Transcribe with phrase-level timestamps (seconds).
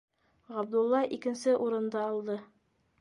[0.53, 2.39] Ғабдулла икенсе урынды алды.